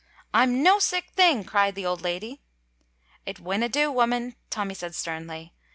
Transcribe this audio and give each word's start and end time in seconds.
"I'm 0.33 0.63
no 0.63 0.79
sic 0.79 1.11
thing!" 1.11 1.43
cried 1.43 1.75
the 1.75 1.85
old 1.85 2.01
lady. 2.01 2.41
"It 3.27 3.39
winna 3.39 3.69
do, 3.69 3.91
woman," 3.91 4.35
Tommy 4.49 4.73
said 4.73 4.95
sternly. 4.95 5.53